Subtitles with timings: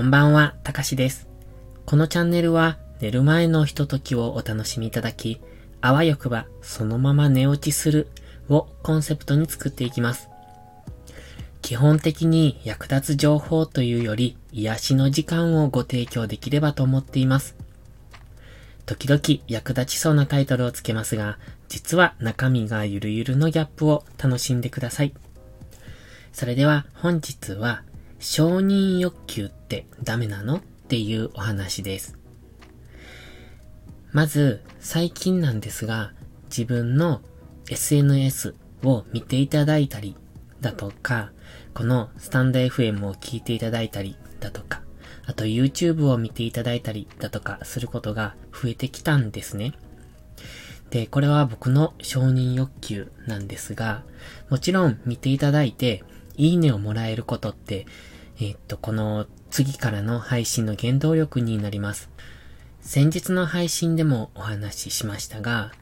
[0.00, 1.28] こんばんは、たかしです。
[1.84, 5.42] このチャンネルは寝る前のひとときをお楽しみいただき、
[5.82, 8.08] あわよくばそのまま寝落ちする
[8.48, 10.30] をコンセプトに作っていきます。
[11.60, 17.54] 基本的に役立つ情報というより癒しの時間をご提供できればと思っています。
[18.86, 21.36] 時々役立ちそうなタイトルをつけますが、
[21.68, 25.12] 実は中身がゆるゆるのギャップを楽しんでください。
[26.32, 27.82] それでは本日は
[28.18, 30.56] 承認欲求ってダメなの？
[30.56, 32.18] っていうお話です。
[34.10, 36.12] まず、最近なんですが、
[36.46, 37.22] 自分の
[37.70, 40.16] SNS を見ていただいたり
[40.60, 41.30] だとか、
[41.72, 44.82] このスタンド FM を聞いていただいたりだとか、
[45.24, 49.74] あと YouTube を見ていただいたりだとかすることが増えてきたんですね。
[50.90, 54.02] で、これは僕の承認欲求なんですが、
[54.48, 56.02] もちろん見ていただいて、
[56.36, 57.86] いいねをもらえることって、
[58.42, 62.08] えー、っと、この次からの配信の原動力になります。
[62.80, 65.72] 先日の配信でもお話ししましたが、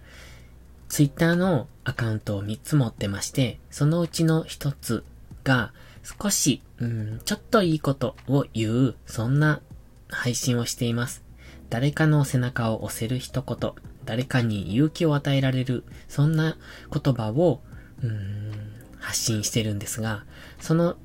[0.89, 5.05] Twitter のアカウントを3つ持ってまして、そのうちの1つ
[5.45, 9.61] が少し、うん、ちょっといいことを言う、そんな
[10.09, 11.23] 配信をしています。
[11.71, 13.73] 誰かの背中を押せる一言、
[14.05, 16.57] 誰かに勇気を与えられる、そんな
[16.93, 17.61] 言葉を、
[18.03, 18.53] うん、
[18.99, 20.25] 発信してるんですが、
[20.59, 20.97] その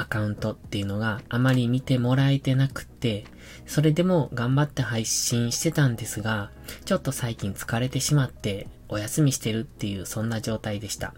[0.00, 3.24] アカウントっていうのがあまり見てもらえてなくて、
[3.66, 6.50] それでも頑張って配信してたんですが、
[6.86, 11.14] ちょっと最近疲れてしまってお休みしてるっていうそんな状態でした。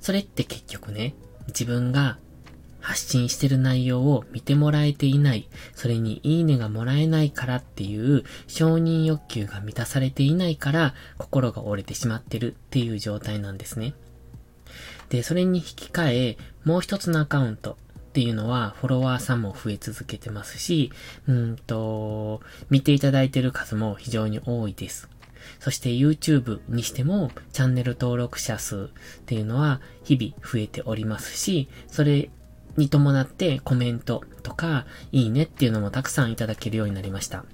[0.00, 1.14] それって結局ね、
[1.48, 2.18] 自分が
[2.80, 13.92] 発信してる内容を見てもらえていない、それにいいねがもらえないからっていう承認欲求が満たされていないから心が折れてしまってるっていう状態なんですね。
[15.08, 20.92] で、それに引き換え、もう一つのアカウントっていうのは、フォロワーさんも増え続けてますし、
[21.26, 25.08] うんと、見ていただいてる数も非常に多いです。
[25.58, 32.30] そして YouTube にしてもチャンネル登録者数っていうのは日々増えておりますし、それ
[32.76, 37.44] に伴ってコメントとかいいねっていうのもたくさんいただけるようになりました。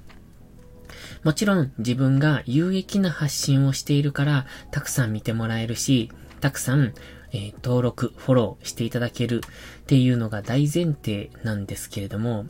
[1.25, 6.11] もちろん自分が有益な発信をしているからたくさん見てもらえるし、
[6.41, 6.93] たくさん
[7.33, 9.43] えー、登録、フォローしていただける
[9.83, 12.47] っていうのが大前提なんですけれども、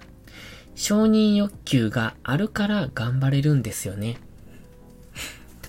[0.74, 4.18] 承認欲求があるから頑張れるんですよね。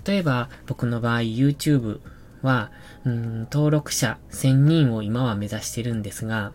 [0.06, 2.00] 例えば、僕の場合 YouTube
[2.42, 2.72] は、
[3.06, 6.54] うん、登録者1000人を今は目指してるんですが、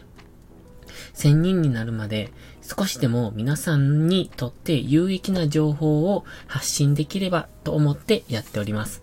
[1.14, 2.30] 1000人になるまで
[2.60, 9.01] 少しでも皆さんにとって有益な情報を発信できればと思ってやっております。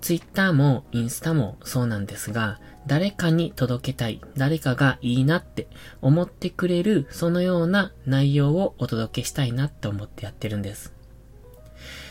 [0.00, 5.68] ツイッターもインスタもそうなんですが、誰かに届けたい、誰かがいいなって
[6.00, 10.92] 思ってくれる、そのような内容をお届けしたいなって思ってやってるんです。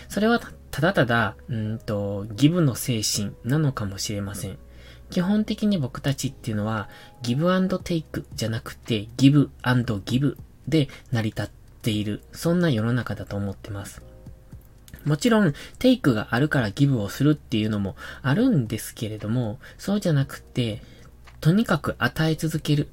[0.07, 0.39] それは
[0.71, 4.57] ただただ、うんと、ギブの精神なのかもしれません。
[5.09, 6.89] 基本的に僕たちっていうのは、
[7.23, 7.47] ギブ
[7.83, 9.49] テイクじゃなくて、ギブ
[10.05, 11.49] ギブで成り立っ
[11.81, 14.03] ている、そんな世の中だと思ってます。
[15.09, 20.83] もちろん、テイクがあるからギブをするっていうのもあるんですけれども、そうじゃなくて、
[21.41, 22.89] とにかく与え続ける。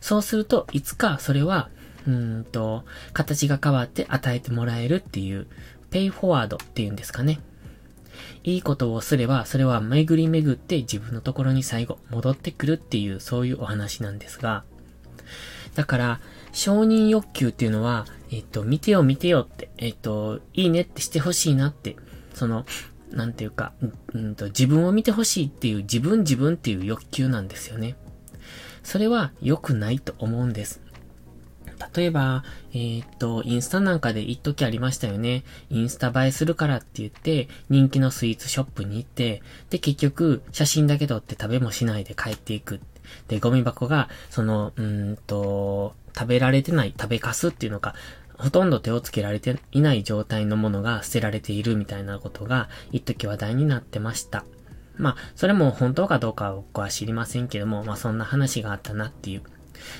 [0.00, 1.68] そうすると、いつかそれは、
[2.06, 5.48] うんと、形が変わって与えてもらえるっていう、
[5.90, 7.40] ペイフォワードっていうんですかね。
[8.44, 14.62] いいことをすれば、それは巡り巡って自分のところに最後戻ってくるっていう、そういうお話なんですが、
[15.76, 16.20] だから、
[16.52, 21.96] 承認欲求っていうのは、えっと、見てよ見てよって、えっと、いいねってしてほしいなって、
[22.34, 22.64] その、
[23.10, 23.72] なんていうか、
[24.14, 27.94] うんと、自分を見てほしいっていう自分自分っていう欲求なんですよね。
[28.82, 30.80] それは良くないと思うんです。
[31.94, 32.42] 例えば、
[32.72, 35.44] えー、っと、インスタなんかで一時ありましたよね。
[35.68, 42.80] インスタ映えするからって言って、人気のスイーツショップに行って、で、結局、写真だけ撮って食べもしないで帰っていく。
[43.28, 47.94] で、ゴミ箱が、その、うんと、食べられてない、食べかすっていうのか、
[48.38, 54.44] ほとんど手をつけられていない状態のものが捨てられているみたいなことが、一時話題になってました。
[54.96, 59.42] まあ、それも本当かどうかは僕は知りませんけども、まあそんな話があったなっていう。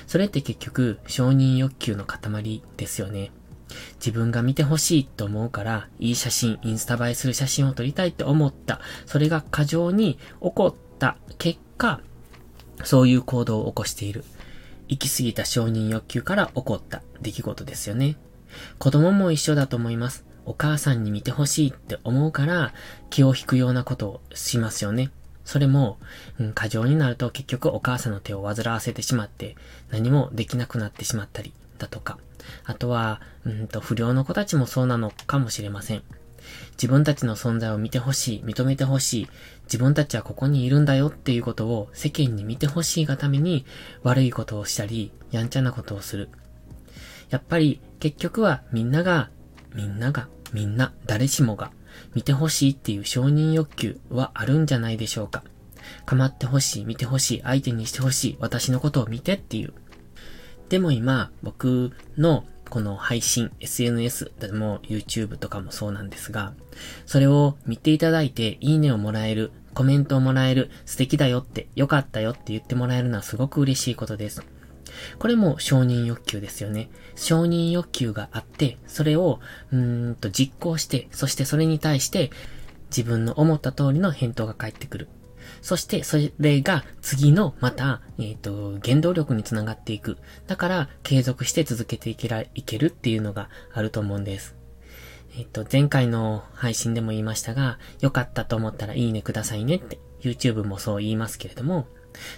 [0.07, 3.31] それって結局、承認欲求の塊ですよね。
[3.95, 8.79] 自分が見てほしいと思うから、いい写真、インスタ映えする写真を撮りたいって思った。
[9.05, 12.01] それが過剰に起こった結果、
[12.83, 14.23] そういう行動を起こしている。
[14.87, 18.15] 行き過ぎた承認欲求から起こった出来事ですよね。
[18.79, 20.25] 子供も一緒だと思います。
[20.45, 22.73] お母さんに見てほしいって思うから
[23.09, 25.11] 気を引くようなことをしますよね。
[25.43, 25.97] それも、
[26.39, 29.55] うん、過剰になると結局お母さんの手を煩わせてしまって
[29.91, 32.17] 何もできなくなってしまったりだとか、
[32.65, 36.03] あとは、うんと不良の子たちもそうなのかもしれません。
[36.73, 39.27] 自分たちの存在を見てほしい、認めてほしい、
[39.63, 43.65] 自分たちはここにいるんだよっていうことを世間に見てほしいがために
[44.03, 46.29] 悪いことをしたり、やんちゃなことをする。
[47.29, 49.29] やっぱり結局はみんなが、
[49.73, 51.71] みんなが、みんな、誰しもが
[52.13, 55.43] 見てほしいっていう承認欲求はあるんじゃないでしょうか。
[56.05, 59.73] 構ってほしい、見てほしい、相手にしてほしい、私のことを見てっていう。
[60.69, 66.53] でも今、僕のこの配信、SNS でも YouTube とかもそうなんですが、
[67.05, 74.43] それを見ていただいて、いいねをもらえる、コメントをもらえる、素敵だよって、良かったよって言ってもらえるのはすごく嬉しいことです。
[75.19, 76.89] これも承認欲求ですよね。
[77.15, 79.39] 承認欲求があって、それを、
[79.71, 82.31] うーんと実行して、そしてそれに対して、
[82.89, 85.07] 自分の思った通りの返答が返ってくる。
[85.61, 90.17] そして、それが次の、また、えっ、ー、と、原動力につながっていく。
[90.47, 94.55] だから、継続して続けていけら、いけるっていうのがあると思うんです。
[95.37, 101.87] えっ、ー、と、前回の配信でも言いましたが、良かったと思ったらいいねくださいねって、YouTube もそう言いますけれども、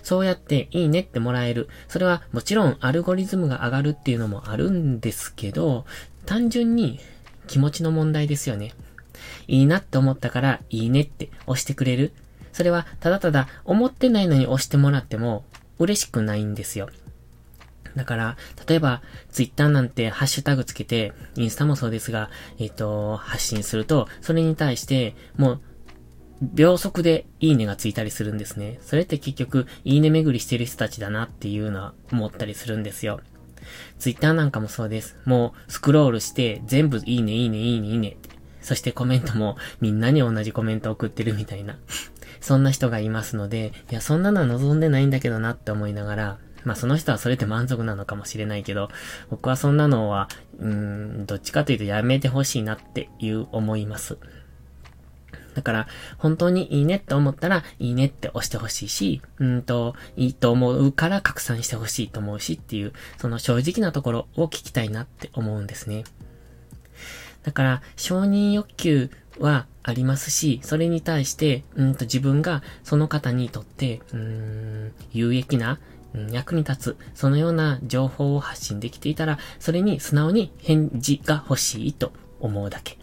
[0.03, 1.69] そうやっていいねってもらえる。
[1.87, 5.85] それはもちろんアルゴリズムが上がるっていうのもあるんですけど、
[6.25, 6.99] 単純に
[7.47, 8.73] 気持ちの問題ですよね。
[9.47, 12.13] いいなって思ったからいいねって押してくれる。
[12.51, 15.43] それはただただ思ってないのに押してもらっても
[15.77, 16.89] 嬉しくないんですよ。
[17.95, 18.37] だから、
[18.67, 19.01] 例えば、
[19.31, 22.29] ツイッターなんてハッシュタグつけて、インスタもそうですが、
[22.59, 25.61] えっ、ー、と、発信すると、それに対して、もう、
[26.41, 28.79] 秒速でいいねがついたりするんですね。
[28.81, 33.21] それって結局、いいね巡りしてる人たちだなっていうのは思ったりするんですよ。
[33.97, 35.17] ツイッターなんかもそうです。
[35.25, 38.17] もう、スクロールして、全部いいね、いいね、いいね、いいね。
[38.61, 41.77] そしてコメントもみんなに同じコメント送ってるみたいな。
[42.41, 48.89] そんな人がいますので、いや、そんなのは望んでないんだけどなって思いながら、まあその人はそれで満足なのかもしれないけど、
[49.29, 54.17] 僕はそんなのは、うーん、どっちかというとやめてほしいなっていう思います。
[55.55, 55.87] だから、
[56.17, 66.03] 本当にいいねって思ったら、いいねって押してほしいし、うんと、いいと思うから拡散してほしいと思うしっていう、その正直なところを聞きたいなって思うんですね。
[67.43, 69.09] だから、承認欲求
[69.39, 75.79] はありますし、それに対して、うんと自分がその方にとって、うん、有益な、
[76.13, 82.97] うん、役に立つ、そのような情報を発信できていたら、それに素直に返事が欲しいと思うだけ。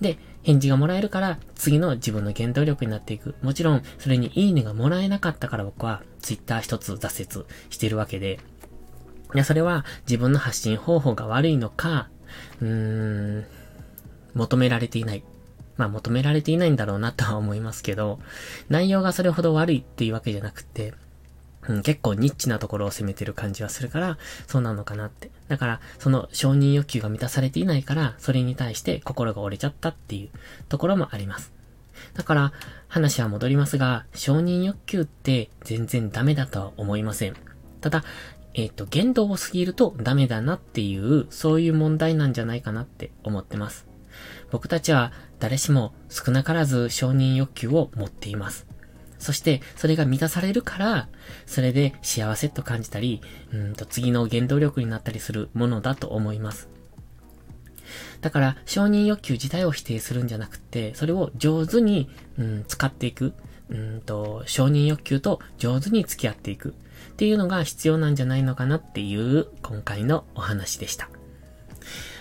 [0.00, 3.34] で、返事がもらえるから、次の自分の原動力になっていく。
[3.42, 8.38] もちろん、それにいいねがもらえなかったから僕は、ツイッター一つ挫折してるわけで、
[9.34, 12.08] いや、それは自分の発信方法が悪いのか、
[12.60, 13.46] うーん、
[14.38, 15.24] 求められていない。
[15.76, 18.20] まあ求められていないんだろうなとは思いますけど、
[18.68, 20.94] 内容がそれほど悪いっていうわけじゃなくて、
[21.68, 25.30] うん、結構ニッチなところを攻めてる感じはするから、そうなのかなって。
[25.48, 30.30] だから、その承認欲求が満たされていないから、それに対して心が折れちゃったっていう
[30.68, 31.52] ところもあります。
[32.14, 32.52] だから、
[32.86, 37.34] 話は戻りますが、承認欲求って全然ダメだとは思いません。
[37.80, 38.04] ただ、
[38.54, 43.86] えっ、ー、と、言動を過ぎるとダメだなっていう、そういう問題なんじゃないかなって思ってます。
[44.50, 48.66] 僕たちは誰しも少なからず承認欲求を持っています。
[49.18, 51.08] そして、それが満たされるから、
[51.44, 53.20] それで幸せと感じたり、
[53.52, 56.68] うんと次の原動力になったりするものだと思います。
[58.20, 63.34] だから、承認欲求自体を否定するんじゃなくて、それを上手に、うん、使っていく。
[63.70, 66.74] うんと、承認欲求と上手に付き合っていく。
[67.12, 71.08] っていうのが必要なんじゃないのかなっていう今回のお話でした。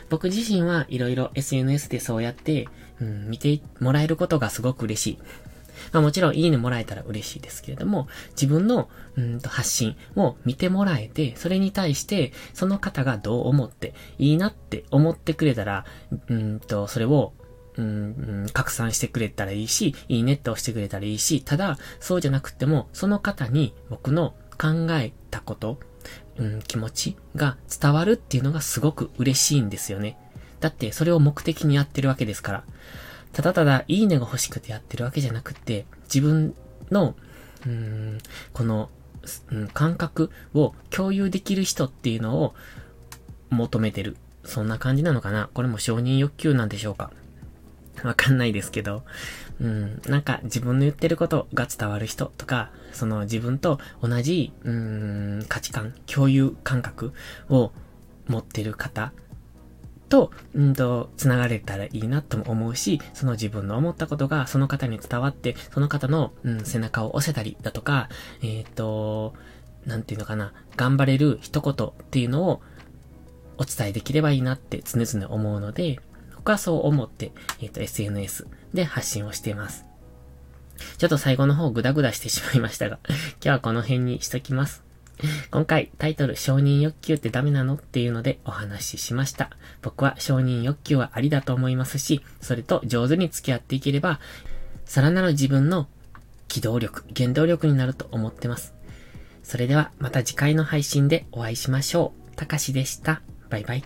[0.10, 2.68] 僕自身はいろいろ SNS でそうやって、
[3.02, 5.20] うん、見てもらえることがすごく嬉しい。
[5.92, 15.86] まあもちろんいいねもらえたら嬉しいですけれども、自分のうんと発信を見てもらえて、それに対してその方がどう思っていいなって思ってくれたら、
[16.30, 17.34] うんと、それを
[17.78, 25.80] うん、拡散してくれたらいいし、いいねって押してくれたらいいし、ただ、そうじゃなくても、その方に僕の考えたこと、
[26.40, 30.18] うん、気持ちが伝わるっていうのがすごく嬉しいんですよね。
[30.60, 32.64] だって、それを目的にやってるわけですから。
[33.34, 36.56] ただただいいねが欲しくてやってるわけじゃなくて、自分
[36.90, 37.16] の、
[37.66, 38.18] うん、
[38.54, 38.90] この、
[39.52, 42.56] うん、感覚を共有できる人っていうのを
[43.50, 44.18] 求めてる。
[44.44, 47.12] そんな感じなのかなこれも承認欲求なんでしょうか
[48.02, 49.04] わかんないですけど、
[49.60, 57.14] うん、なんか自分の言ってることが伝わる人とか、その自分と同じ、うん、価値観、共有感覚
[57.50, 57.72] を
[58.28, 59.14] 持ってる方
[60.10, 68.10] と、うんと、繋がれたらいいなとも思うし、その自分の思ったことがその方に伝わって、その方の、うん、背中を押せたりだとか、
[68.42, 69.34] えっ、ー、と、
[69.86, 72.62] なんていうのかな、頑張れる一言っていうのを
[73.58, 76.00] お伝えできればいいなって常々思うので、
[76.48, 79.84] 僕はそう思って、えっ、ー、と、SNS で発信をしています。
[80.98, 84.82] ちょっと最後の方グダグダしてしまいましたが、 今日はこの辺にしときます。
[85.52, 89.50] 今回タイトル承認欲求ってダメなのっていうのでお話ししました。
[89.82, 94.22] 僕は承認欲求はありだと思いますし、それと上手に付き合っていければ、
[94.86, 95.90] さらなる自分の
[96.48, 98.74] 機動力、原動力になると思ってます。
[99.44, 102.36] それではまた次回の配信でお会いしましょう。
[102.38, 103.22] たかしでした。
[103.50, 103.84] バイバイ。